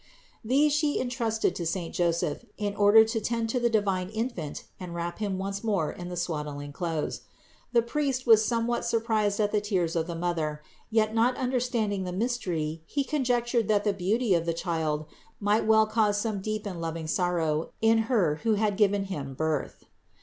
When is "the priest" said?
7.71-8.25